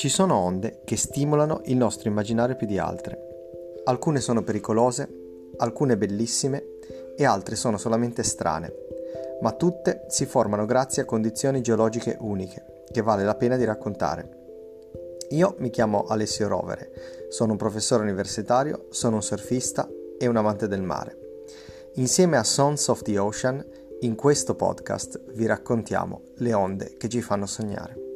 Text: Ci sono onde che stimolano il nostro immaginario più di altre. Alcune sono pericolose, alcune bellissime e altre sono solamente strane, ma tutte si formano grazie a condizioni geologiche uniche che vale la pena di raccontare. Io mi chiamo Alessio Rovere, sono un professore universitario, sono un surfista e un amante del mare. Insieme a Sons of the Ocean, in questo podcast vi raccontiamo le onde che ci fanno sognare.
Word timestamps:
Ci 0.00 0.08
sono 0.08 0.34
onde 0.34 0.80
che 0.86 0.96
stimolano 0.96 1.60
il 1.64 1.76
nostro 1.76 2.08
immaginario 2.08 2.56
più 2.56 2.66
di 2.66 2.78
altre. 2.78 3.18
Alcune 3.84 4.20
sono 4.20 4.42
pericolose, 4.42 5.06
alcune 5.58 5.98
bellissime 5.98 6.64
e 7.14 7.26
altre 7.26 7.54
sono 7.54 7.76
solamente 7.76 8.22
strane, 8.22 8.72
ma 9.42 9.52
tutte 9.52 10.06
si 10.08 10.24
formano 10.24 10.64
grazie 10.64 11.02
a 11.02 11.04
condizioni 11.04 11.60
geologiche 11.60 12.16
uniche 12.18 12.84
che 12.90 13.02
vale 13.02 13.24
la 13.24 13.34
pena 13.34 13.58
di 13.58 13.64
raccontare. 13.66 14.38
Io 15.32 15.56
mi 15.58 15.68
chiamo 15.68 16.06
Alessio 16.06 16.48
Rovere, 16.48 16.92
sono 17.28 17.52
un 17.52 17.58
professore 17.58 18.02
universitario, 18.02 18.86
sono 18.88 19.16
un 19.16 19.22
surfista 19.22 19.86
e 20.16 20.26
un 20.26 20.36
amante 20.36 20.66
del 20.66 20.80
mare. 20.80 21.42
Insieme 21.96 22.38
a 22.38 22.42
Sons 22.42 22.88
of 22.88 23.02
the 23.02 23.18
Ocean, 23.18 23.62
in 24.00 24.14
questo 24.14 24.54
podcast 24.54 25.20
vi 25.34 25.44
raccontiamo 25.44 26.22
le 26.36 26.54
onde 26.54 26.96
che 26.96 27.10
ci 27.10 27.20
fanno 27.20 27.44
sognare. 27.44 28.08